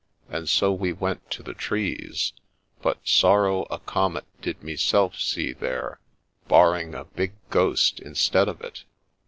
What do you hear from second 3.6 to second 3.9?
a